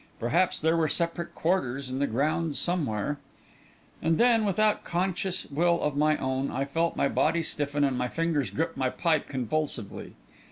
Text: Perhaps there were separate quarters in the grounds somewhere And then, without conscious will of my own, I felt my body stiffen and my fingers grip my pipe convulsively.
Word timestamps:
Perhaps 0.19 0.59
there 0.59 0.75
were 0.75 0.87
separate 0.87 1.35
quarters 1.35 1.87
in 1.87 1.99
the 1.99 2.07
grounds 2.07 2.57
somewhere 2.57 3.19
And 4.01 4.17
then, 4.17 4.45
without 4.45 4.83
conscious 4.83 5.45
will 5.51 5.79
of 5.79 5.95
my 5.95 6.17
own, 6.17 6.49
I 6.49 6.65
felt 6.65 6.95
my 6.95 7.07
body 7.07 7.43
stiffen 7.43 7.83
and 7.83 7.95
my 7.99 8.07
fingers 8.07 8.49
grip 8.49 8.75
my 8.75 8.89
pipe 8.89 9.27
convulsively. 9.27 10.15